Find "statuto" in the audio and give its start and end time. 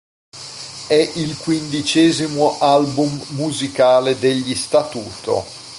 4.55-5.45